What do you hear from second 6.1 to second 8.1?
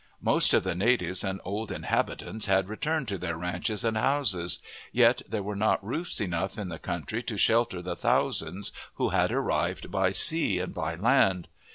enough in the country to shelter the